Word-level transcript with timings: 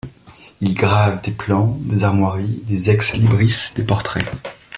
Il 0.61 0.73
grave 0.73 1.21
des 1.21 1.29
plans, 1.31 1.77
des 1.79 2.03
armoiries, 2.03 2.63
des 2.65 2.89
ex 2.89 3.17
libris, 3.17 3.69
des 3.75 3.83
portraits. 3.83 4.27